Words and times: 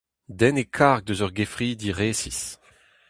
Den 0.39 0.55
e 0.63 0.65
karg 0.77 1.05
eus 1.11 1.21
ur 1.25 1.33
gefridi 1.37 1.91
resis. 1.99 2.41